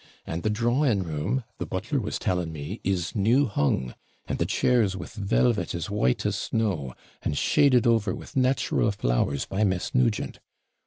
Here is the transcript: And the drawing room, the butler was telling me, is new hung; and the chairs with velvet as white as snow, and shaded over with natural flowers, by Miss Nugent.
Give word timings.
And 0.25 0.41
the 0.41 0.49
drawing 0.49 1.03
room, 1.03 1.43
the 1.59 1.67
butler 1.67 1.99
was 2.01 2.17
telling 2.17 2.51
me, 2.51 2.81
is 2.83 3.15
new 3.15 3.45
hung; 3.45 3.93
and 4.25 4.39
the 4.39 4.47
chairs 4.47 4.97
with 4.97 5.13
velvet 5.13 5.75
as 5.75 5.91
white 5.91 6.25
as 6.25 6.35
snow, 6.35 6.95
and 7.21 7.37
shaded 7.37 7.85
over 7.85 8.15
with 8.15 8.35
natural 8.35 8.91
flowers, 8.91 9.45
by 9.45 9.63
Miss 9.63 9.93
Nugent. 9.93 10.39